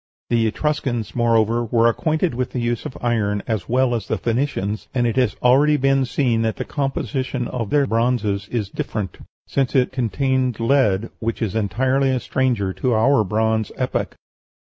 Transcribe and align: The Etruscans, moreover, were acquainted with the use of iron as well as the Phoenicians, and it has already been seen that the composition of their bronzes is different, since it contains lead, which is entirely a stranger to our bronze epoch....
The 0.31 0.47
Etruscans, 0.47 1.15
moreover, 1.15 1.63
were 1.63 1.85
acquainted 1.87 2.33
with 2.33 2.53
the 2.53 2.59
use 2.59 2.87
of 2.87 2.97
iron 3.01 3.43
as 3.45 3.69
well 3.69 3.93
as 3.93 4.07
the 4.07 4.17
Phoenicians, 4.17 4.87
and 4.95 5.05
it 5.05 5.15
has 5.15 5.35
already 5.43 5.77
been 5.77 6.05
seen 6.05 6.41
that 6.41 6.55
the 6.55 6.65
composition 6.65 7.47
of 7.47 7.69
their 7.69 7.85
bronzes 7.85 8.47
is 8.47 8.67
different, 8.71 9.19
since 9.45 9.75
it 9.75 9.91
contains 9.91 10.59
lead, 10.59 11.11
which 11.19 11.39
is 11.39 11.53
entirely 11.53 12.09
a 12.09 12.19
stranger 12.19 12.73
to 12.73 12.95
our 12.95 13.23
bronze 13.23 13.71
epoch.... 13.77 14.15